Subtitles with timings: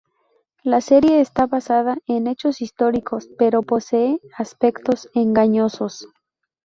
[0.63, 6.07] La serie está basada en hechos históricos, pero posee aspectos engañosos.